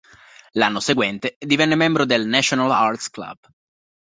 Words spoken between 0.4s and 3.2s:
L'anno seguente divenne membro del "National Arts